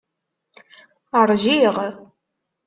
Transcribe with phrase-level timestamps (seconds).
[1.29, 1.75] Ṛjiɣ.